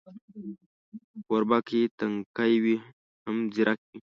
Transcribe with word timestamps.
کوربه 1.25 1.57
که 1.67 1.79
تنکی 1.97 2.53
وي، 2.63 2.75
هم 3.25 3.37
ځیرک 3.53 3.79
وي. 3.89 3.99